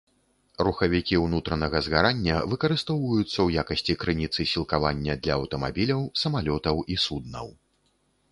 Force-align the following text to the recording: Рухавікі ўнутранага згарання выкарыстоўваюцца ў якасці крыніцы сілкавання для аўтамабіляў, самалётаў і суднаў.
Рухавікі 0.65 1.15
ўнутранага 1.23 1.81
згарання 1.87 2.35
выкарыстоўваюцца 2.53 3.27
ў 3.27 3.49
якасці 3.63 3.93
крыніцы 4.03 4.41
сілкавання 4.53 5.13
для 5.27 5.33
аўтамабіляў, 5.41 6.01
самалётаў 6.23 6.83
і 6.97 7.01
суднаў. 7.05 7.47